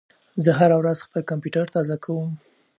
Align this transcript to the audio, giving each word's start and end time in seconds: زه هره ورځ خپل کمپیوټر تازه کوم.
زه 0.43 0.51
هره 0.59 0.75
ورځ 0.81 0.97
خپل 1.05 1.21
کمپیوټر 1.31 1.65
تازه 1.75 1.95
کوم. 2.03 2.29